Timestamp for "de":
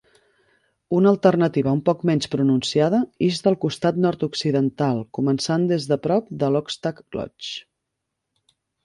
5.93-5.99, 6.45-6.51